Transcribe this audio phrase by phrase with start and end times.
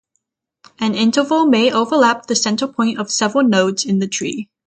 [0.79, 4.49] An interval may overlap the center point of several nodes in the tree.